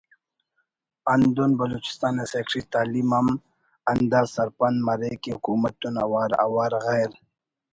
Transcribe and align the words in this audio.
ہندن 1.11 1.51
بلوچستان 1.59 2.13
نا 2.17 2.23
سیکرٹری 2.31 2.61
تعلیم 2.73 3.09
ہم 3.17 3.27
ہندا 3.89 4.21
سرپند 4.35 4.77
مریک 4.87 5.17
کہ 5.23 5.29
حکومت 5.35 5.73
تون 5.81 5.95
اوار 6.05 6.31
اوار 6.45 6.71
غیر 6.85 7.09